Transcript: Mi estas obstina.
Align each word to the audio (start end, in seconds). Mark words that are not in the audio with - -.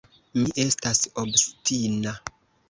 Mi 0.37 0.45
estas 0.63 1.01
obstina. 1.25 2.17